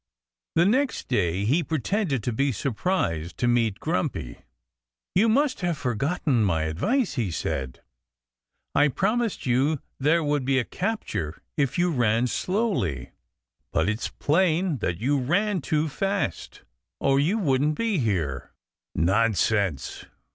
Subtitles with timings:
[0.55, 4.39] The next day he pretended to be surprised to meet Grumpy.
[5.13, 7.81] "You must have forgotten my advice," he said.
[8.73, 13.11] "I promised you that there would be a capture if you ran slowly.
[13.71, 16.63] But it's plain that you ran too fast,
[16.99, 18.55] or you wouldn't be here."
[18.95, 20.05] "Nonsense!"